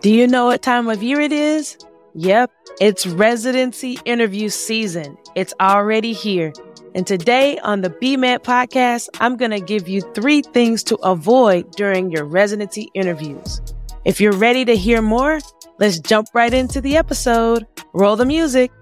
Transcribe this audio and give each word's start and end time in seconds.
Do 0.00 0.10
you 0.10 0.26
know 0.26 0.46
what 0.46 0.60
time 0.62 0.88
of 0.88 1.04
year 1.04 1.20
it 1.20 1.30
is? 1.30 1.78
Yep, 2.14 2.50
it's 2.80 3.06
residency 3.06 3.96
interview 4.04 4.48
season. 4.48 5.16
It's 5.36 5.54
already 5.60 6.12
here. 6.12 6.52
And 6.96 7.06
today 7.06 7.60
on 7.60 7.80
the 7.80 7.90
BMed 7.90 8.40
podcast, 8.40 9.08
I'm 9.20 9.36
going 9.36 9.52
to 9.52 9.60
give 9.60 9.88
you 9.88 10.00
three 10.14 10.42
things 10.42 10.82
to 10.84 10.96
avoid 10.96 11.70
during 11.76 12.10
your 12.10 12.24
residency 12.24 12.90
interviews. 12.92 13.62
If 14.04 14.20
you're 14.20 14.32
ready 14.32 14.64
to 14.64 14.76
hear 14.76 15.00
more, 15.00 15.38
let's 15.78 16.00
jump 16.00 16.26
right 16.34 16.52
into 16.52 16.80
the 16.80 16.96
episode. 16.96 17.64
Roll 17.92 18.16
the 18.16 18.26
music. 18.26 18.72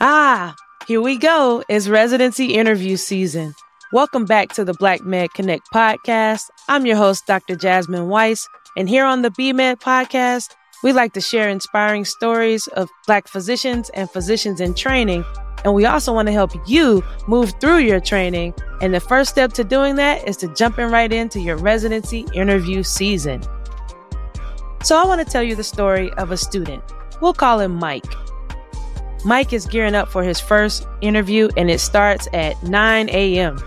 Ah, 0.00 0.54
here 0.92 1.00
we 1.00 1.16
go. 1.16 1.64
It's 1.70 1.88
residency 1.88 2.52
interview 2.52 2.98
season. 2.98 3.54
Welcome 3.94 4.26
back 4.26 4.52
to 4.52 4.62
the 4.62 4.74
Black 4.74 5.02
Med 5.02 5.32
Connect 5.32 5.66
podcast. 5.72 6.42
I'm 6.68 6.84
your 6.84 6.96
host, 6.96 7.26
Dr. 7.26 7.56
Jasmine 7.56 8.10
Weiss. 8.10 8.46
And 8.76 8.90
here 8.90 9.06
on 9.06 9.22
the 9.22 9.30
BMed 9.30 9.80
podcast, 9.80 10.54
we 10.82 10.92
like 10.92 11.14
to 11.14 11.20
share 11.22 11.48
inspiring 11.48 12.04
stories 12.04 12.66
of 12.76 12.90
Black 13.06 13.26
physicians 13.26 13.88
and 13.94 14.10
physicians 14.10 14.60
in 14.60 14.74
training. 14.74 15.24
And 15.64 15.72
we 15.72 15.86
also 15.86 16.12
want 16.12 16.26
to 16.26 16.32
help 16.32 16.52
you 16.68 17.02
move 17.26 17.54
through 17.58 17.78
your 17.78 17.98
training. 17.98 18.52
And 18.82 18.92
the 18.92 19.00
first 19.00 19.30
step 19.30 19.54
to 19.54 19.64
doing 19.64 19.96
that 19.96 20.28
is 20.28 20.36
to 20.38 20.48
jumping 20.52 20.90
right 20.90 21.10
into 21.10 21.40
your 21.40 21.56
residency 21.56 22.26
interview 22.34 22.82
season. 22.82 23.42
So 24.82 24.98
I 24.98 25.06
want 25.06 25.26
to 25.26 25.32
tell 25.32 25.42
you 25.42 25.56
the 25.56 25.64
story 25.64 26.12
of 26.18 26.32
a 26.32 26.36
student. 26.36 26.84
We'll 27.22 27.32
call 27.32 27.60
him 27.60 27.76
Mike. 27.76 28.04
Mike 29.24 29.52
is 29.52 29.66
gearing 29.66 29.94
up 29.94 30.08
for 30.08 30.22
his 30.22 30.40
first 30.40 30.86
interview 31.00 31.48
and 31.56 31.70
it 31.70 31.80
starts 31.80 32.28
at 32.32 32.60
9 32.62 33.08
a.m. 33.10 33.58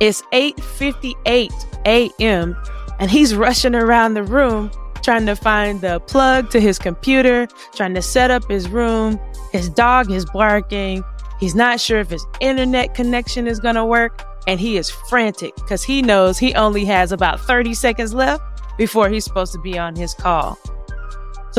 It's 0.00 0.22
8:58 0.32 1.50
a.m. 1.86 2.56
and 2.98 3.10
he's 3.10 3.34
rushing 3.34 3.74
around 3.74 4.14
the 4.14 4.22
room 4.22 4.70
trying 5.02 5.26
to 5.26 5.36
find 5.36 5.80
the 5.80 6.00
plug 6.00 6.50
to 6.50 6.60
his 6.60 6.78
computer, 6.78 7.48
trying 7.74 7.94
to 7.94 8.02
set 8.02 8.30
up 8.30 8.48
his 8.48 8.68
room. 8.68 9.18
His 9.52 9.68
dog 9.68 10.10
is 10.10 10.24
barking. 10.26 11.02
He's 11.38 11.54
not 11.54 11.80
sure 11.80 12.00
if 12.00 12.10
his 12.10 12.24
internet 12.40 12.94
connection 12.94 13.46
is 13.46 13.60
going 13.60 13.76
to 13.76 13.84
work 13.84 14.22
and 14.46 14.60
he 14.60 14.76
is 14.76 14.90
frantic 14.90 15.54
cuz 15.68 15.82
he 15.82 16.02
knows 16.02 16.38
he 16.38 16.54
only 16.54 16.84
has 16.84 17.12
about 17.12 17.40
30 17.40 17.74
seconds 17.74 18.14
left 18.14 18.42
before 18.78 19.08
he's 19.08 19.24
supposed 19.24 19.52
to 19.52 19.58
be 19.60 19.78
on 19.78 19.96
his 19.96 20.14
call. 20.14 20.58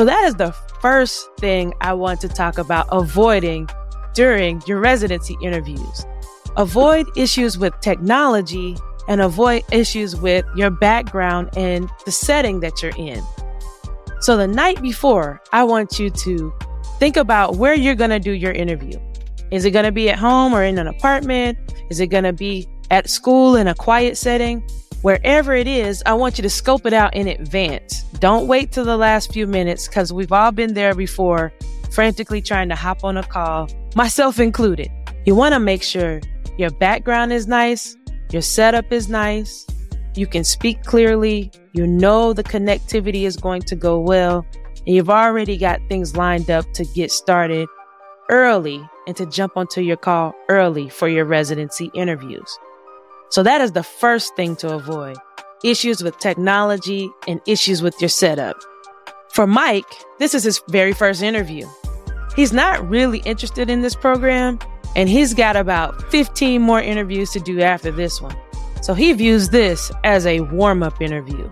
So 0.02 0.06
that 0.06 0.24
is 0.24 0.34
the 0.34 0.50
first 0.80 1.30
thing 1.38 1.74
I 1.80 1.92
want 1.92 2.20
to 2.22 2.28
talk 2.28 2.58
about 2.58 2.88
avoiding 2.90 3.68
during 4.14 4.60
your 4.66 4.80
residency 4.80 5.36
interviews. 5.40 6.04
Avoid 6.56 7.06
issues 7.16 7.56
with 7.56 7.72
technology 7.82 8.76
and 9.06 9.20
avoid 9.20 9.62
issues 9.70 10.16
with 10.16 10.44
your 10.56 10.70
background 10.70 11.50
and 11.56 11.88
the 12.04 12.10
setting 12.10 12.58
that 12.62 12.82
you're 12.82 12.96
in. 12.96 13.22
So 14.18 14.36
the 14.36 14.48
night 14.48 14.82
before, 14.82 15.40
I 15.52 15.62
want 15.62 16.00
you 16.00 16.10
to 16.10 16.52
think 16.98 17.16
about 17.16 17.58
where 17.58 17.74
you're 17.74 17.94
going 17.94 18.10
to 18.10 18.18
do 18.18 18.32
your 18.32 18.50
interview. 18.50 18.98
Is 19.52 19.64
it 19.64 19.70
going 19.70 19.84
to 19.84 19.92
be 19.92 20.10
at 20.10 20.18
home 20.18 20.52
or 20.52 20.64
in 20.64 20.78
an 20.78 20.88
apartment? 20.88 21.56
Is 21.90 22.00
it 22.00 22.08
going 22.08 22.24
to 22.24 22.32
be 22.32 22.66
at 22.90 23.08
school 23.08 23.54
in 23.54 23.68
a 23.68 23.74
quiet 23.76 24.16
setting? 24.16 24.68
Wherever 25.02 25.52
it 25.52 25.66
is, 25.66 26.00
I 26.06 26.14
want 26.14 26.38
you 26.38 26.42
to 26.42 26.50
scope 26.50 26.86
it 26.86 26.92
out 26.92 27.16
in 27.16 27.26
advance. 27.26 28.02
Don't 28.20 28.46
wait 28.46 28.70
till 28.70 28.84
the 28.84 28.96
last 28.96 29.32
few 29.32 29.48
minutes 29.48 29.88
because 29.88 30.12
we've 30.12 30.30
all 30.30 30.52
been 30.52 30.74
there 30.74 30.94
before, 30.94 31.52
frantically 31.90 32.40
trying 32.40 32.68
to 32.68 32.76
hop 32.76 33.02
on 33.02 33.16
a 33.16 33.24
call, 33.24 33.68
myself 33.96 34.38
included. 34.38 34.88
You 35.26 35.34
want 35.34 35.54
to 35.54 35.58
make 35.58 35.82
sure 35.82 36.20
your 36.56 36.70
background 36.70 37.32
is 37.32 37.48
nice, 37.48 37.96
your 38.30 38.42
setup 38.42 38.92
is 38.92 39.08
nice, 39.08 39.66
you 40.14 40.28
can 40.28 40.44
speak 40.44 40.84
clearly, 40.84 41.50
you 41.72 41.84
know 41.84 42.32
the 42.32 42.44
connectivity 42.44 43.22
is 43.22 43.36
going 43.36 43.62
to 43.62 43.74
go 43.74 43.98
well, 43.98 44.46
and 44.86 44.94
you've 44.94 45.10
already 45.10 45.56
got 45.56 45.80
things 45.88 46.16
lined 46.16 46.48
up 46.48 46.64
to 46.74 46.84
get 46.94 47.10
started 47.10 47.68
early 48.30 48.80
and 49.08 49.16
to 49.16 49.26
jump 49.26 49.56
onto 49.56 49.80
your 49.80 49.96
call 49.96 50.32
early 50.48 50.88
for 50.88 51.08
your 51.08 51.24
residency 51.24 51.90
interviews. 51.92 52.56
So 53.32 53.42
that 53.44 53.62
is 53.62 53.72
the 53.72 53.82
first 53.82 54.36
thing 54.36 54.56
to 54.56 54.74
avoid 54.74 55.16
issues 55.64 56.02
with 56.02 56.18
technology 56.18 57.10
and 57.26 57.40
issues 57.46 57.80
with 57.80 57.98
your 57.98 58.10
setup. 58.10 58.56
For 59.30 59.46
Mike, 59.46 59.86
this 60.18 60.34
is 60.34 60.44
his 60.44 60.60
very 60.68 60.92
first 60.92 61.22
interview. 61.22 61.66
He's 62.36 62.52
not 62.52 62.86
really 62.86 63.20
interested 63.20 63.70
in 63.70 63.80
this 63.80 63.94
program, 63.94 64.58
and 64.96 65.08
he's 65.08 65.32
got 65.32 65.56
about 65.56 66.10
15 66.10 66.60
more 66.60 66.82
interviews 66.82 67.30
to 67.30 67.40
do 67.40 67.62
after 67.62 67.90
this 67.90 68.20
one. 68.20 68.36
So 68.82 68.92
he 68.92 69.14
views 69.14 69.48
this 69.48 69.90
as 70.04 70.26
a 70.26 70.40
warm 70.40 70.82
up 70.82 71.00
interview. 71.00 71.48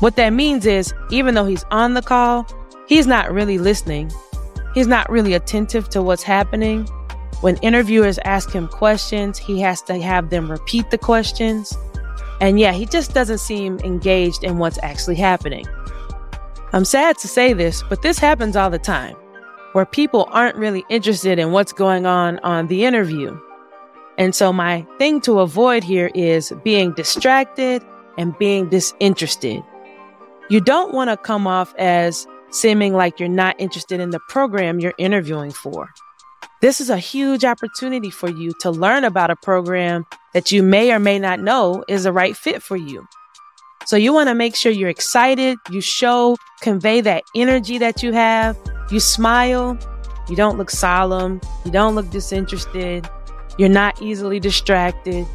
What 0.00 0.16
that 0.16 0.30
means 0.30 0.64
is, 0.64 0.94
even 1.10 1.34
though 1.34 1.44
he's 1.44 1.66
on 1.70 1.92
the 1.92 2.02
call, 2.02 2.46
he's 2.88 3.06
not 3.06 3.30
really 3.30 3.58
listening. 3.58 4.10
He's 4.72 4.86
not 4.86 5.10
really 5.10 5.34
attentive 5.34 5.90
to 5.90 6.00
what's 6.00 6.22
happening. 6.22 6.88
When 7.44 7.58
interviewers 7.58 8.18
ask 8.24 8.50
him 8.52 8.68
questions, 8.68 9.36
he 9.36 9.60
has 9.60 9.82
to 9.82 10.00
have 10.00 10.30
them 10.30 10.50
repeat 10.50 10.90
the 10.90 10.96
questions. 10.96 11.76
And 12.40 12.58
yeah, 12.58 12.72
he 12.72 12.86
just 12.86 13.12
doesn't 13.12 13.36
seem 13.36 13.78
engaged 13.80 14.42
in 14.42 14.56
what's 14.56 14.78
actually 14.82 15.16
happening. 15.16 15.66
I'm 16.72 16.86
sad 16.86 17.18
to 17.18 17.28
say 17.28 17.52
this, 17.52 17.82
but 17.82 18.00
this 18.00 18.18
happens 18.18 18.56
all 18.56 18.70
the 18.70 18.78
time, 18.78 19.14
where 19.72 19.84
people 19.84 20.26
aren't 20.30 20.56
really 20.56 20.86
interested 20.88 21.38
in 21.38 21.52
what's 21.52 21.74
going 21.74 22.06
on 22.06 22.38
on 22.38 22.68
the 22.68 22.86
interview. 22.86 23.38
And 24.16 24.34
so 24.34 24.50
my 24.50 24.86
thing 24.96 25.20
to 25.20 25.40
avoid 25.40 25.84
here 25.84 26.10
is 26.14 26.50
being 26.62 26.94
distracted 26.94 27.84
and 28.16 28.38
being 28.38 28.70
disinterested. 28.70 29.62
You 30.48 30.62
don't 30.62 30.94
want 30.94 31.10
to 31.10 31.18
come 31.18 31.46
off 31.46 31.74
as 31.76 32.26
seeming 32.48 32.94
like 32.94 33.20
you're 33.20 33.28
not 33.28 33.54
interested 33.60 34.00
in 34.00 34.12
the 34.12 34.20
program 34.30 34.80
you're 34.80 34.94
interviewing 34.96 35.50
for. 35.50 35.90
This 36.64 36.80
is 36.80 36.88
a 36.88 36.96
huge 36.96 37.44
opportunity 37.44 38.08
for 38.08 38.30
you 38.30 38.54
to 38.60 38.70
learn 38.70 39.04
about 39.04 39.30
a 39.30 39.36
program 39.36 40.06
that 40.32 40.50
you 40.50 40.62
may 40.62 40.94
or 40.94 40.98
may 40.98 41.18
not 41.18 41.38
know 41.38 41.84
is 41.88 42.04
the 42.04 42.12
right 42.12 42.34
fit 42.34 42.62
for 42.62 42.74
you. 42.74 43.06
So 43.84 43.96
you 43.96 44.14
want 44.14 44.30
to 44.30 44.34
make 44.34 44.56
sure 44.56 44.72
you're 44.72 44.88
excited, 44.88 45.58
you 45.70 45.82
show, 45.82 46.38
convey 46.62 47.02
that 47.02 47.24
energy 47.36 47.76
that 47.76 48.02
you 48.02 48.12
have, 48.12 48.56
you 48.90 48.98
smile, 48.98 49.76
you 50.26 50.36
don't 50.36 50.56
look 50.56 50.70
solemn, 50.70 51.38
you 51.66 51.70
don't 51.70 51.94
look 51.94 52.08
disinterested, 52.08 53.10
you're 53.58 53.68
not 53.68 54.00
easily 54.00 54.40
distracted. 54.40 55.26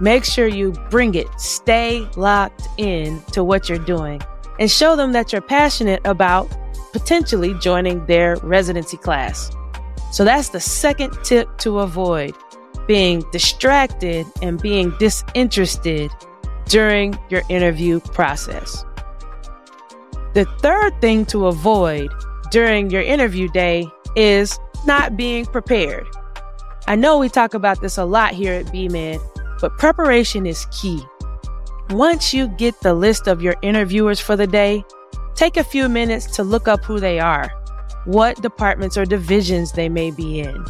Make 0.00 0.24
sure 0.24 0.48
you 0.48 0.72
bring 0.90 1.14
it, 1.14 1.28
stay 1.38 2.04
locked 2.16 2.66
in 2.78 3.22
to 3.30 3.44
what 3.44 3.68
you're 3.68 3.78
doing, 3.78 4.20
and 4.58 4.68
show 4.68 4.96
them 4.96 5.12
that 5.12 5.32
you're 5.32 5.40
passionate 5.40 6.00
about 6.04 6.52
potentially 6.92 7.54
joining 7.60 8.04
their 8.06 8.34
residency 8.38 8.96
class. 8.96 9.52
So 10.12 10.24
that's 10.24 10.50
the 10.50 10.60
second 10.60 11.16
tip 11.24 11.48
to 11.58 11.78
avoid 11.78 12.34
being 12.86 13.24
distracted 13.32 14.26
and 14.42 14.60
being 14.60 14.92
disinterested 14.98 16.10
during 16.66 17.18
your 17.30 17.40
interview 17.48 17.98
process. 17.98 18.84
The 20.34 20.44
third 20.60 21.00
thing 21.00 21.24
to 21.26 21.46
avoid 21.46 22.10
during 22.50 22.90
your 22.90 23.00
interview 23.00 23.48
day 23.48 23.86
is 24.14 24.58
not 24.84 25.16
being 25.16 25.46
prepared. 25.46 26.06
I 26.86 26.94
know 26.94 27.16
we 27.16 27.30
talk 27.30 27.54
about 27.54 27.80
this 27.80 27.96
a 27.96 28.04
lot 28.04 28.34
here 28.34 28.52
at 28.52 28.66
BMed, 28.66 29.18
but 29.62 29.78
preparation 29.78 30.44
is 30.44 30.66
key. 30.66 31.02
Once 31.88 32.34
you 32.34 32.48
get 32.48 32.78
the 32.80 32.92
list 32.92 33.28
of 33.28 33.40
your 33.40 33.56
interviewers 33.62 34.20
for 34.20 34.36
the 34.36 34.46
day, 34.46 34.84
take 35.34 35.56
a 35.56 35.64
few 35.64 35.88
minutes 35.88 36.26
to 36.36 36.42
look 36.42 36.68
up 36.68 36.84
who 36.84 37.00
they 37.00 37.18
are 37.18 37.50
what 38.04 38.40
departments 38.42 38.96
or 38.96 39.04
divisions 39.04 39.72
they 39.72 39.88
may 39.88 40.10
be 40.10 40.40
in, 40.40 40.64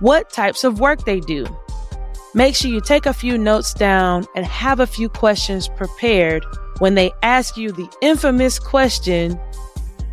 what 0.00 0.30
types 0.30 0.64
of 0.64 0.80
work 0.80 1.04
they 1.04 1.20
do. 1.20 1.46
Make 2.34 2.54
sure 2.54 2.70
you 2.70 2.80
take 2.80 3.06
a 3.06 3.12
few 3.12 3.36
notes 3.36 3.74
down 3.74 4.24
and 4.36 4.46
have 4.46 4.80
a 4.80 4.86
few 4.86 5.08
questions 5.08 5.68
prepared 5.68 6.44
when 6.78 6.94
they 6.94 7.12
ask 7.22 7.56
you 7.56 7.72
the 7.72 7.88
infamous 8.00 8.58
question 8.58 9.38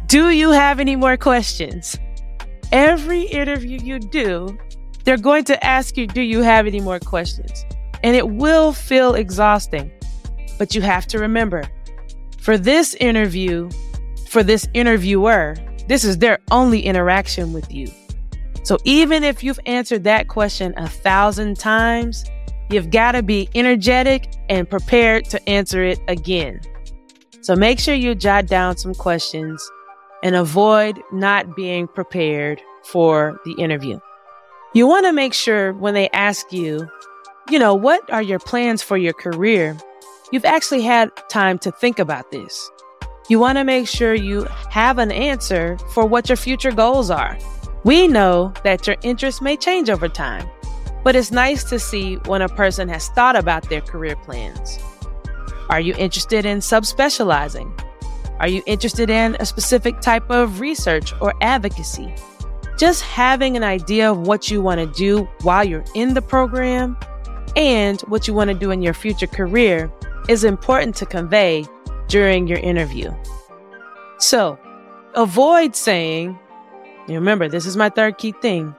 Do 0.07 0.29
you 0.29 0.51
have 0.51 0.79
any 0.79 0.95
more 0.95 1.17
questions? 1.17 1.97
Every 2.71 3.21
interview 3.21 3.79
you 3.81 3.99
do, 3.99 4.57
they're 5.03 5.17
going 5.17 5.45
to 5.45 5.63
ask 5.63 5.95
you, 5.95 6.07
Do 6.07 6.21
you 6.21 6.41
have 6.41 6.67
any 6.67 6.81
more 6.81 6.99
questions? 6.99 7.65
And 8.03 8.15
it 8.15 8.29
will 8.29 8.73
feel 8.73 9.13
exhausting. 9.13 9.91
But 10.57 10.73
you 10.73 10.81
have 10.81 11.05
to 11.07 11.19
remember 11.19 11.63
for 12.39 12.57
this 12.57 12.95
interview, 12.95 13.69
for 14.27 14.41
this 14.41 14.67
interviewer, 14.73 15.55
this 15.87 16.03
is 16.03 16.17
their 16.17 16.39
only 16.51 16.81
interaction 16.81 17.53
with 17.53 17.71
you. 17.73 17.87
So 18.63 18.77
even 18.83 19.23
if 19.23 19.43
you've 19.43 19.59
answered 19.65 20.03
that 20.03 20.27
question 20.27 20.73
a 20.77 20.89
thousand 20.89 21.57
times, 21.57 22.25
you've 22.69 22.91
got 22.91 23.13
to 23.13 23.23
be 23.23 23.49
energetic 23.55 24.27
and 24.49 24.69
prepared 24.69 25.25
to 25.25 25.49
answer 25.49 25.83
it 25.83 25.99
again. 26.07 26.59
So 27.41 27.55
make 27.55 27.79
sure 27.79 27.95
you 27.95 28.13
jot 28.13 28.47
down 28.47 28.75
some 28.75 28.93
questions 28.93 29.65
and 30.21 30.35
avoid 30.35 31.01
not 31.13 31.55
being 31.55 31.87
prepared 31.87 32.61
for 32.83 33.39
the 33.45 33.53
interview. 33.53 33.99
You 34.73 34.85
want 34.85 35.05
to 35.05 35.13
make 35.13 35.33
sure 35.33 35.71
when 35.73 35.93
they 35.93 36.09
ask 36.09 36.51
you, 36.51 36.89
you 37.49 37.59
know, 37.59 37.73
what 37.73 38.11
are 38.11 38.21
your 38.21 38.39
plans 38.39 38.83
for 38.83 38.97
your 38.97 39.13
career? 39.13 39.77
You've 40.33 40.43
actually 40.43 40.81
had 40.81 41.09
time 41.29 41.57
to 41.59 41.71
think 41.71 41.99
about 41.99 42.31
this. 42.31 42.69
You 43.29 43.39
want 43.39 43.57
to 43.57 43.65
make 43.65 43.89
sure 43.89 44.13
you 44.13 44.47
have 44.69 44.99
an 44.99 45.11
answer 45.11 45.77
for 45.93 46.05
what 46.05 46.29
your 46.29 46.37
future 46.37 46.71
goals 46.71 47.09
are. 47.09 47.37
We 47.83 48.07
know 48.07 48.53
that 48.63 48.87
your 48.87 48.95
interests 49.01 49.41
may 49.41 49.57
change 49.57 49.89
over 49.89 50.07
time, 50.07 50.49
but 51.03 51.13
it's 51.13 51.29
nice 51.29 51.65
to 51.65 51.77
see 51.77 52.15
when 52.25 52.41
a 52.41 52.47
person 52.47 52.87
has 52.87 53.09
thought 53.09 53.35
about 53.35 53.67
their 53.69 53.81
career 53.81 54.15
plans. 54.15 54.79
Are 55.69 55.81
you 55.81 55.93
interested 55.97 56.45
in 56.45 56.59
subspecializing? 56.59 57.69
Are 58.39 58.47
you 58.47 58.63
interested 58.65 59.09
in 59.09 59.35
a 59.41 59.45
specific 59.45 59.99
type 59.99 60.29
of 60.29 60.61
research 60.61 61.13
or 61.19 61.33
advocacy? 61.41 62.13
Just 62.77 63.01
having 63.01 63.57
an 63.57 63.63
idea 63.63 64.09
of 64.09 64.25
what 64.25 64.49
you 64.49 64.61
want 64.61 64.79
to 64.79 64.85
do 64.85 65.27
while 65.41 65.65
you're 65.65 65.83
in 65.95 66.13
the 66.13 66.21
program 66.21 66.95
and 67.57 67.99
what 68.01 68.25
you 68.25 68.33
want 68.33 68.49
to 68.49 68.53
do 68.53 68.71
in 68.71 68.81
your 68.81 68.93
future 68.93 69.27
career 69.27 69.91
is 70.29 70.45
important 70.45 70.95
to 70.95 71.05
convey 71.05 71.65
during 72.07 72.47
your 72.47 72.59
interview. 72.59 73.13
So 74.19 74.59
avoid 75.15 75.75
saying, 75.75 76.37
remember, 77.07 77.47
this 77.47 77.65
is 77.65 77.77
my 77.77 77.89
third 77.89 78.17
key 78.17 78.33
thing. 78.33 78.75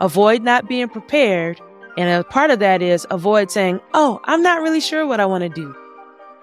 Avoid 0.00 0.42
not 0.42 0.68
being 0.68 0.88
prepared. 0.88 1.60
And 1.96 2.08
a 2.08 2.24
part 2.24 2.50
of 2.50 2.60
that 2.60 2.80
is 2.82 3.06
avoid 3.10 3.50
saying, 3.50 3.80
Oh, 3.92 4.20
I'm 4.24 4.42
not 4.42 4.62
really 4.62 4.80
sure 4.80 5.06
what 5.06 5.20
I 5.20 5.26
want 5.26 5.42
to 5.42 5.48
do. 5.48 5.74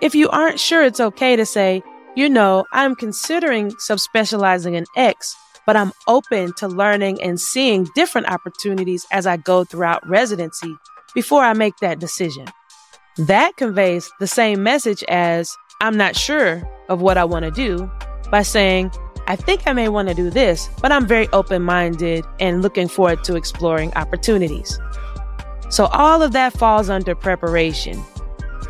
If 0.02 0.14
you 0.14 0.30
aren't 0.30 0.60
sure, 0.60 0.84
it's 0.84 1.00
okay 1.00 1.38
to 1.38 1.46
say, 1.46 1.82
you 2.16 2.30
know, 2.30 2.66
I'm 2.74 2.96
considering 2.96 3.72
subspecializing 3.72 4.76
in 4.76 4.86
X, 4.96 5.36
but 5.66 5.78
I'm 5.78 5.94
open 6.08 6.54
to 6.58 6.68
learning 6.68 7.22
and 7.22 7.40
seeing 7.40 7.88
different 7.96 8.30
opportunities 8.30 9.06
as 9.12 9.26
I 9.26 9.38
go 9.38 9.64
throughout 9.64 10.08
residency 10.08 10.76
before 11.14 11.44
I 11.44 11.54
make 11.54 11.78
that 11.78 12.00
decision. 12.00 12.46
That 13.18 13.56
conveys 13.56 14.12
the 14.20 14.28
same 14.28 14.64
message 14.64 15.04
as 15.08 15.56
I'm 15.86 15.98
not 15.98 16.16
sure 16.16 16.68
of 16.90 17.04
what 17.04 17.16
I 17.16 17.24
want 17.26 17.46
to 17.46 17.52
do 17.52 17.92
by 18.32 18.42
saying, 18.42 18.90
I 19.28 19.36
think 19.36 19.68
I 19.68 19.74
may 19.74 19.88
want 19.88 20.08
to 20.08 20.16
do 20.16 20.32
this, 20.32 20.68
but 20.82 20.92
I'm 20.92 21.06
very 21.06 21.28
open 21.28 21.62
minded 21.62 22.26
and 22.40 22.64
looking 22.64 22.88
forward 22.88 23.24
to 23.26 23.36
exploring 23.36 23.94
opportunities. 23.94 24.80
So 25.70 25.86
all 25.86 26.24
of 26.24 26.32
that 26.32 26.54
falls 26.54 26.90
under 26.90 27.14
preparation. 27.14 28.04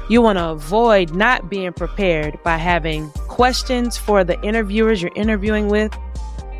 You 0.10 0.22
want 0.22 0.40
to 0.40 0.50
avoid 0.50 1.16
not 1.16 1.50
being 1.50 1.72
prepared 1.72 2.38
by 2.44 2.58
having 2.58 3.10
questions 3.30 3.96
for 3.96 4.26
the 4.26 4.38
interviewers 4.42 5.02
you're 5.02 5.12
interviewing 5.16 5.70
with, 5.70 5.98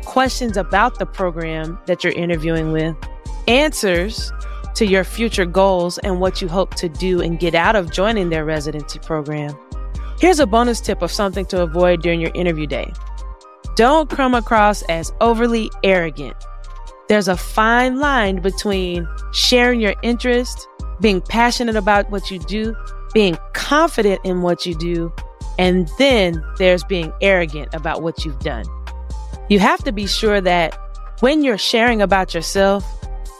questions 0.06 0.56
about 0.56 0.98
the 0.98 1.04
program 1.04 1.78
that 1.84 2.02
you're 2.02 2.14
interviewing 2.14 2.72
with, 2.72 2.96
answers 3.46 4.32
to 4.76 4.86
your 4.86 5.04
future 5.04 5.44
goals 5.44 5.98
and 5.98 6.18
what 6.18 6.40
you 6.40 6.48
hope 6.48 6.74
to 6.76 6.88
do 6.88 7.20
and 7.20 7.38
get 7.38 7.54
out 7.54 7.76
of 7.76 7.92
joining 7.92 8.30
their 8.30 8.46
residency 8.46 8.98
program. 9.00 9.54
Here's 10.18 10.40
a 10.40 10.46
bonus 10.46 10.80
tip 10.80 11.02
of 11.02 11.12
something 11.12 11.44
to 11.46 11.60
avoid 11.60 12.00
during 12.00 12.22
your 12.22 12.30
interview 12.34 12.66
day. 12.66 12.90
Don't 13.74 14.08
come 14.08 14.34
across 14.34 14.80
as 14.84 15.12
overly 15.20 15.70
arrogant. 15.82 16.34
There's 17.08 17.28
a 17.28 17.36
fine 17.36 18.00
line 18.00 18.40
between 18.40 19.06
sharing 19.32 19.78
your 19.78 19.94
interest, 20.02 20.66
being 21.02 21.20
passionate 21.20 21.76
about 21.76 22.10
what 22.10 22.30
you 22.30 22.38
do, 22.38 22.74
being 23.12 23.36
confident 23.52 24.22
in 24.24 24.40
what 24.40 24.64
you 24.64 24.74
do, 24.74 25.12
and 25.58 25.86
then 25.98 26.42
there's 26.56 26.82
being 26.84 27.12
arrogant 27.20 27.68
about 27.74 28.02
what 28.02 28.24
you've 28.24 28.38
done. 28.40 28.64
You 29.50 29.58
have 29.58 29.84
to 29.84 29.92
be 29.92 30.06
sure 30.06 30.40
that 30.40 30.74
when 31.20 31.44
you're 31.44 31.58
sharing 31.58 32.00
about 32.00 32.32
yourself, 32.32 32.84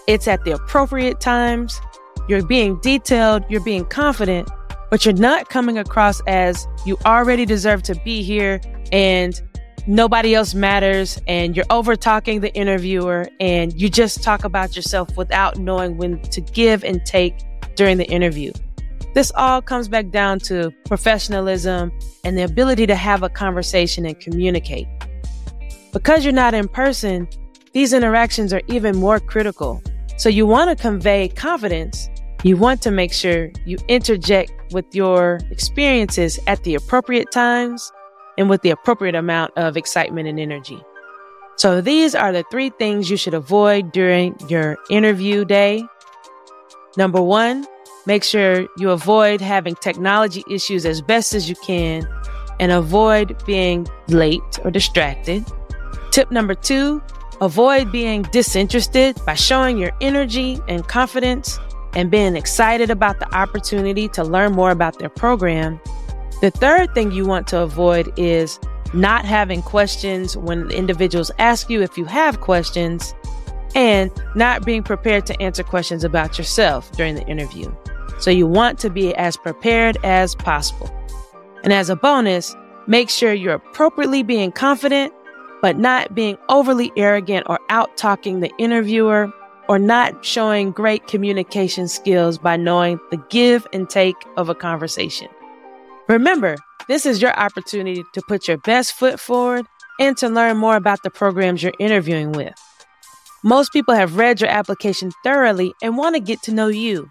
it's 0.07 0.29
at 0.29 0.45
the 0.45 0.53
appropriate 0.53 1.21
times, 1.21 1.81
you're 2.29 2.45
being 2.45 2.79
detailed, 2.81 3.45
you're 3.49 3.65
being 3.65 3.87
confident, 3.87 4.51
but 4.91 5.05
you're 5.05 5.15
not 5.15 5.49
coming 5.49 5.79
across 5.79 6.21
as 6.27 6.67
you 6.85 6.97
already 7.05 7.45
deserve 7.45 7.83
to 7.85 7.95
be 8.05 8.23
here 8.23 8.61
and 8.93 9.41
nobody 9.87 10.35
else 10.35 10.55
matters 10.55 11.21
and 11.27 11.57
you're 11.57 11.67
over 11.71 11.97
talking 11.97 12.41
the 12.41 12.53
interviewer 12.55 13.27
and 13.41 13.79
you 13.81 13.89
just 13.89 14.23
talk 14.23 14.45
about 14.45 14.75
yourself 14.75 15.17
without 15.17 15.59
knowing 15.59 15.97
when 15.97 16.21
to 16.23 16.41
give 16.41 16.85
and 16.85 17.05
take 17.05 17.35
during 17.75 17.99
the 17.99 18.07
interview. 18.07 18.53
This 19.15 19.33
all 19.35 19.63
comes 19.63 19.89
back 19.89 20.11
down 20.11 20.41
to 20.41 20.71
professionalism 20.85 21.91
and 22.25 22.37
the 22.37 22.43
ability 22.43 22.87
to 22.87 22.95
have 22.95 23.23
a 23.23 23.29
conversation 23.29 24.05
and 24.05 24.19
communicate. 24.21 24.87
Because 25.93 26.25
you're 26.25 26.35
not 26.35 26.53
in 26.53 26.69
person, 26.69 27.29
these 27.73 27.93
interactions 27.93 28.53
are 28.53 28.61
even 28.69 28.97
more 28.97 29.19
critical. 29.19 29.83
So 30.19 30.29
you 30.29 30.47
want 30.47 30.69
to 30.71 30.83
convey 30.83 31.29
confidence. 31.29 32.11
You 32.43 32.57
want 32.57 32.83
to 32.83 32.91
make 32.91 33.13
sure 33.13 33.51
you 33.65 33.79
interject 33.89 34.53
with 34.73 34.85
your 34.95 35.41
experiences 35.51 36.39
at 36.47 36.63
the 36.65 36.75
appropriate 36.75 37.31
times 37.31 37.93
and 38.39 38.51
with 38.51 38.63
the 38.63 38.71
appropriate 38.71 39.15
amount 39.15 39.53
of 39.57 39.77
excitement 39.77 40.29
and 40.29 40.39
energy. 40.39 40.83
So 41.57 41.81
these 41.81 42.15
are 42.15 42.33
the 42.33 42.45
three 42.51 42.71
things 42.71 43.11
you 43.11 43.17
should 43.17 43.35
avoid 43.35 43.93
during 43.93 44.37
your 44.49 44.77
interview 44.91 45.45
day. 45.45 45.83
Number 46.97 47.23
one, 47.23 47.67
Make 48.07 48.23
sure 48.23 48.69
you 48.79 48.91
avoid 48.91 49.41
having 49.41 49.75
technology 49.75 50.45
issues 50.49 50.87
as 50.87 51.03
best 51.03 51.35
as 51.35 51.49
you 51.49 51.57
can 51.57 52.09
and 52.61 52.71
avoid 52.71 53.45
being 53.45 53.89
late 54.07 54.61
or 54.63 54.71
distracted. 54.71 55.45
Tip 56.13 56.31
number 56.31 56.55
two, 56.55 57.03
avoid 57.41 57.91
being 57.91 58.23
disinterested 58.31 59.19
by 59.27 59.35
showing 59.35 59.77
your 59.77 59.91
energy 60.01 60.61
and 60.69 60.87
confidence 60.87 61.59
and 61.97 62.11
being 62.11 62.37
excited 62.37 62.91
about 62.91 63.19
the 63.19 63.35
opportunity 63.35 64.07
to 64.09 64.23
learn 64.23 64.53
more 64.53 64.71
about 64.71 64.99
their 64.99 65.09
program. 65.09 65.81
The 66.43 66.51
third 66.51 66.95
thing 66.95 67.11
you 67.11 67.25
want 67.25 67.49
to 67.49 67.61
avoid 67.61 68.13
is 68.19 68.61
not 68.93 69.25
having 69.25 69.63
questions 69.63 70.37
when 70.37 70.71
individuals 70.71 71.31
ask 71.39 71.71
you 71.71 71.83
if 71.83 71.97
you 71.97 72.05
have 72.05 72.43
questions 72.43 73.15
and 73.75 74.11
not 74.35 74.65
being 74.65 74.83
prepared 74.83 75.25
to 75.27 75.43
answer 75.43 75.63
questions 75.63 76.05
about 76.05 76.37
yourself 76.37 76.93
during 76.93 77.15
the 77.15 77.27
interview. 77.27 77.75
So 78.19 78.31
you 78.31 78.47
want 78.47 78.79
to 78.81 78.91
be 78.91 79.15
as 79.15 79.39
prepared 79.39 79.97
as 80.05 80.35
possible. 80.35 80.95
And 81.65 81.73
as 81.73 81.89
a 81.89 81.97
bonus, 81.97 82.55
make 82.87 83.09
sure 83.09 83.33
you're 83.33 83.55
appropriately 83.55 84.23
being 84.23 84.53
confident, 84.53 85.15
but 85.63 85.79
not 85.79 86.15
being 86.15 86.37
overly 86.51 86.93
arrogant 86.97 87.47
or 87.49 87.59
out 87.71 87.97
talking 87.97 88.41
the 88.41 88.53
interviewer 88.59 89.33
or 89.69 89.79
not 89.79 90.25
showing 90.25 90.71
great 90.71 91.07
communication 91.07 91.89
skills 91.89 92.39
by 92.39 92.57
knowing 92.57 93.01
the 93.11 93.17
give 93.31 93.67
and 93.73 93.89
take 93.89 94.17
of 94.37 94.49
a 94.49 94.55
conversation. 94.55 95.29
Remember, 96.09 96.57
this 96.89 97.05
is 97.05 97.21
your 97.21 97.37
opportunity 97.39 98.05
to 98.13 98.23
put 98.29 98.47
your 98.47 98.59
best 98.59 98.93
foot 98.93 99.19
forward 99.19 99.67
and 99.99 100.17
to 100.19 100.29
learn 100.29 100.57
more 100.57 100.77
about 100.77 101.03
the 101.03 101.11
programs 101.11 101.63
you're 101.63 101.73
interviewing 101.81 102.33
with. 102.33 102.55
Most 103.43 103.73
people 103.73 103.95
have 103.95 104.17
read 104.17 104.41
your 104.41 104.51
application 104.51 105.11
thoroughly 105.25 105.73
and 105.83 105.97
want 105.97 106.15
to 106.15 106.21
get 106.21 106.43
to 106.43 106.53
know 106.53 106.69
you. 106.69 107.11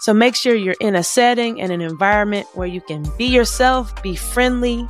So 0.00 0.12
make 0.12 0.34
sure 0.34 0.54
you're 0.54 0.76
in 0.80 0.94
a 0.94 1.02
setting 1.02 1.60
and 1.60 1.72
an 1.72 1.80
environment 1.80 2.46
where 2.54 2.66
you 2.66 2.80
can 2.80 3.04
be 3.16 3.24
yourself, 3.24 4.02
be 4.02 4.14
friendly, 4.14 4.86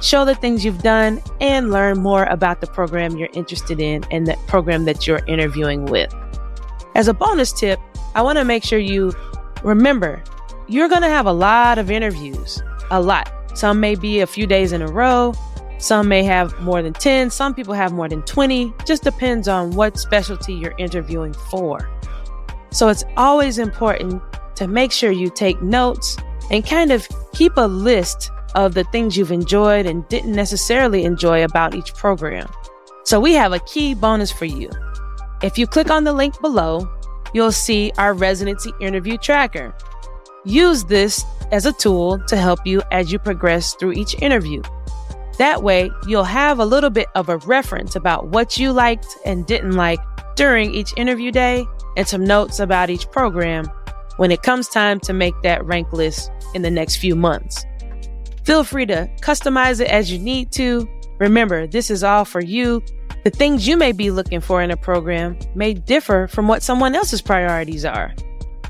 show 0.00 0.24
the 0.24 0.34
things 0.34 0.64
you've 0.64 0.82
done, 0.82 1.22
and 1.40 1.70
learn 1.70 1.98
more 1.98 2.24
about 2.24 2.60
the 2.60 2.66
program 2.66 3.16
you're 3.16 3.28
interested 3.32 3.80
in 3.80 4.04
and 4.10 4.26
the 4.26 4.36
program 4.46 4.84
that 4.86 5.06
you're 5.06 5.24
interviewing 5.26 5.86
with. 5.86 6.12
As 6.94 7.08
a 7.08 7.14
bonus 7.14 7.52
tip, 7.52 7.78
I 8.14 8.22
want 8.22 8.38
to 8.38 8.44
make 8.44 8.64
sure 8.64 8.78
you 8.78 9.12
remember 9.62 10.22
you're 10.68 10.88
going 10.88 11.02
to 11.02 11.08
have 11.08 11.26
a 11.26 11.32
lot 11.32 11.78
of 11.78 11.90
interviews, 11.90 12.62
a 12.90 13.00
lot. 13.00 13.32
Some 13.54 13.80
may 13.80 13.94
be 13.94 14.20
a 14.20 14.26
few 14.26 14.46
days 14.46 14.72
in 14.72 14.82
a 14.82 14.86
row. 14.86 15.34
Some 15.78 16.08
may 16.08 16.22
have 16.24 16.58
more 16.60 16.82
than 16.82 16.92
10. 16.92 17.30
Some 17.30 17.54
people 17.54 17.72
have 17.72 17.92
more 17.92 18.08
than 18.08 18.22
20. 18.22 18.74
Just 18.84 19.02
depends 19.02 19.48
on 19.48 19.70
what 19.70 19.98
specialty 19.98 20.54
you're 20.54 20.74
interviewing 20.76 21.32
for. 21.32 21.88
So 22.70 22.88
it's 22.88 23.04
always 23.16 23.58
important 23.58 24.22
to 24.56 24.68
make 24.68 24.92
sure 24.92 25.10
you 25.10 25.30
take 25.30 25.62
notes 25.62 26.16
and 26.50 26.66
kind 26.66 26.92
of 26.92 27.08
keep 27.32 27.56
a 27.56 27.66
list 27.66 28.30
of 28.54 28.74
the 28.74 28.84
things 28.84 29.16
you've 29.16 29.32
enjoyed 29.32 29.86
and 29.86 30.06
didn't 30.08 30.32
necessarily 30.32 31.04
enjoy 31.04 31.44
about 31.44 31.74
each 31.74 31.94
program. 31.94 32.48
So 33.04 33.20
we 33.20 33.32
have 33.34 33.52
a 33.52 33.60
key 33.60 33.94
bonus 33.94 34.30
for 34.30 34.44
you. 34.44 34.70
If 35.42 35.56
you 35.56 35.66
click 35.66 35.90
on 35.90 36.04
the 36.04 36.12
link 36.12 36.40
below, 36.40 36.88
you'll 37.32 37.52
see 37.52 37.92
our 37.96 38.12
residency 38.12 38.72
interview 38.80 39.16
tracker. 39.16 39.74
Use 40.44 40.84
this 40.84 41.24
as 41.52 41.66
a 41.66 41.72
tool 41.72 42.18
to 42.26 42.36
help 42.36 42.60
you 42.66 42.82
as 42.90 43.12
you 43.12 43.18
progress 43.18 43.74
through 43.74 43.92
each 43.92 44.20
interview. 44.20 44.62
That 45.38 45.62
way, 45.62 45.90
you'll 46.06 46.24
have 46.24 46.58
a 46.58 46.64
little 46.64 46.90
bit 46.90 47.06
of 47.14 47.28
a 47.28 47.36
reference 47.38 47.94
about 47.94 48.28
what 48.28 48.58
you 48.58 48.72
liked 48.72 49.06
and 49.24 49.46
didn't 49.46 49.72
like 49.72 50.00
during 50.34 50.74
each 50.74 50.92
interview 50.96 51.30
day 51.30 51.64
and 51.96 52.06
some 52.06 52.24
notes 52.24 52.58
about 52.58 52.90
each 52.90 53.08
program 53.12 53.66
when 54.16 54.32
it 54.32 54.42
comes 54.42 54.68
time 54.68 54.98
to 55.00 55.12
make 55.12 55.34
that 55.42 55.64
rank 55.64 55.92
list 55.92 56.32
in 56.54 56.62
the 56.62 56.70
next 56.70 56.96
few 56.96 57.14
months. 57.14 57.64
Feel 58.44 58.64
free 58.64 58.86
to 58.86 59.08
customize 59.20 59.80
it 59.80 59.88
as 59.88 60.10
you 60.10 60.18
need 60.18 60.50
to. 60.52 60.88
Remember, 61.18 61.66
this 61.68 61.90
is 61.90 62.02
all 62.02 62.24
for 62.24 62.40
you 62.40 62.82
The 63.24 63.30
things 63.30 63.66
you 63.66 63.76
may 63.76 63.92
be 63.92 64.10
looking 64.10 64.40
for 64.40 64.62
in 64.62 64.70
a 64.70 64.76
program 64.76 65.38
may 65.54 65.74
differ 65.74 66.28
from 66.28 66.48
what 66.48 66.62
someone 66.62 66.94
else's 66.94 67.20
priorities 67.20 67.84
are. 67.84 68.14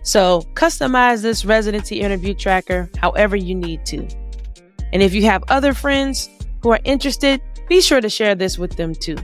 So 0.02 0.43
customize 0.55 1.23
this 1.23 1.45
residency 1.45 2.00
interview 2.00 2.35
tracker 2.35 2.88
however 2.97 3.37
you 3.37 3.55
need 3.55 3.85
to. 3.87 4.09
And 4.93 5.02
if 5.02 5.12
you 5.12 5.25
have 5.25 5.45
other 5.49 5.75
friends 5.75 6.31
who 6.62 6.71
are 6.71 6.81
interested, 6.85 7.43
be 7.69 7.81
sure 7.81 8.00
to 8.00 8.09
share 8.09 8.35
this 8.35 8.59
with 8.59 8.76
them 8.76 8.95
too. 8.95 9.19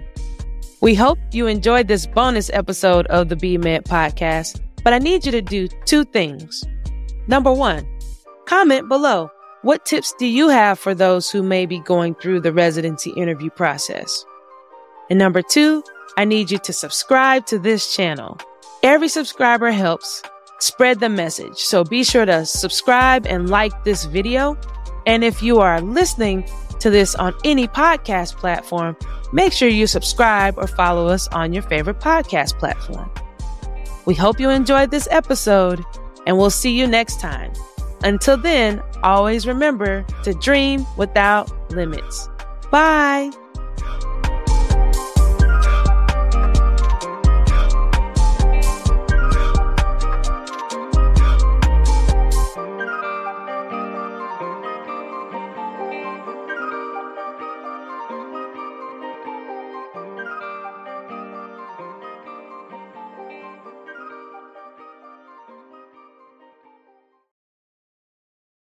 We 0.82 0.94
hope 0.94 1.18
you 1.32 1.46
enjoyed 1.46 1.88
this 1.88 2.06
bonus 2.06 2.50
episode 2.52 3.06
of 3.06 3.30
the 3.30 3.36
BMed 3.36 3.84
podcast, 3.84 4.60
but 4.82 4.92
I 4.92 4.98
need 4.98 5.24
you 5.24 5.32
to 5.32 5.40
do 5.40 5.68
two 5.86 6.04
things. 6.04 6.64
Number 7.26 7.50
one, 7.50 7.88
comment 8.44 8.88
below. 8.88 9.30
What 9.62 9.86
tips 9.86 10.12
do 10.18 10.26
you 10.26 10.50
have 10.50 10.78
for 10.78 10.94
those 10.94 11.30
who 11.30 11.42
may 11.42 11.64
be 11.64 11.80
going 11.80 12.14
through 12.16 12.40
the 12.40 12.52
residency 12.52 13.12
interview 13.12 13.48
process? 13.48 14.26
And 15.10 15.18
number 15.18 15.42
two, 15.42 15.82
I 16.16 16.24
need 16.24 16.50
you 16.50 16.58
to 16.58 16.72
subscribe 16.72 17.46
to 17.46 17.58
this 17.58 17.94
channel. 17.94 18.38
Every 18.82 19.08
subscriber 19.08 19.70
helps 19.70 20.22
spread 20.60 21.00
the 21.00 21.08
message. 21.08 21.58
So 21.58 21.84
be 21.84 22.04
sure 22.04 22.24
to 22.24 22.46
subscribe 22.46 23.26
and 23.26 23.50
like 23.50 23.84
this 23.84 24.04
video. 24.04 24.56
And 25.06 25.24
if 25.24 25.42
you 25.42 25.58
are 25.58 25.80
listening 25.80 26.48
to 26.80 26.90
this 26.90 27.14
on 27.14 27.34
any 27.44 27.66
podcast 27.66 28.36
platform, 28.36 28.96
make 29.32 29.52
sure 29.52 29.68
you 29.68 29.86
subscribe 29.86 30.56
or 30.58 30.66
follow 30.66 31.08
us 31.08 31.28
on 31.28 31.52
your 31.52 31.62
favorite 31.62 32.00
podcast 32.00 32.58
platform. 32.58 33.10
We 34.06 34.14
hope 34.14 34.38
you 34.38 34.50
enjoyed 34.50 34.90
this 34.90 35.08
episode 35.10 35.84
and 36.26 36.38
we'll 36.38 36.50
see 36.50 36.78
you 36.78 36.86
next 36.86 37.20
time. 37.20 37.52
Until 38.02 38.36
then, 38.36 38.82
always 39.02 39.46
remember 39.46 40.04
to 40.24 40.34
dream 40.34 40.86
without 40.96 41.50
limits. 41.70 42.28
Bye. 42.70 43.30